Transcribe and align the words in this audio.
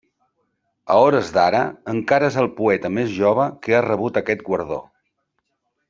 A 0.93 0.95
hores 1.07 1.29
d'ara 1.35 1.59
encara 1.93 2.31
és 2.33 2.39
el 2.45 2.49
poeta 2.61 2.91
més 2.99 3.13
jove 3.21 3.47
que 3.67 3.77
ha 3.77 3.83
rebut 3.91 4.19
aquest 4.23 4.43
guardó. 4.51 4.81